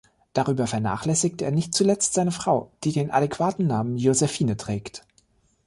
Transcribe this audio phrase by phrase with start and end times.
[0.33, 5.05] Darüber vernachlässigt er nicht zuletzt seine Frau, die den adäquaten Namen Josephine trägt.